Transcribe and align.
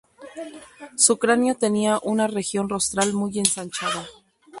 Su 0.97 1.19
cráneo 1.19 1.53
tenía 1.53 1.99
una 2.01 2.25
región 2.25 2.67
rostral 2.69 3.13
muy 3.13 3.37
ensanchada. 3.37 4.07